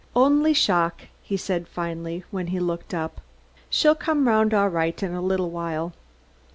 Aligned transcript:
"Only 0.15 0.55
shock," 0.55 1.01
he 1.21 1.37
said 1.37 1.67
finally, 1.67 2.23
when 2.31 2.47
he 2.47 2.59
looked 2.59 2.91
up. 2.91 3.21
"She'll 3.69 3.93
come 3.93 4.27
round 4.27 4.51
all 4.51 4.67
right 4.69 5.03
in 5.03 5.13
a 5.13 5.21
little 5.21 5.51
while." 5.51 5.93